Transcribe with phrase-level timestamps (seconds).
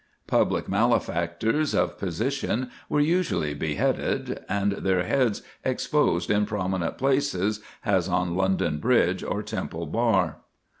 [0.25, 8.09] Public malefactors of position were usually beheaded, and their heads exposed in prominent places, as
[8.09, 10.39] on London Bridge or Temple Bar.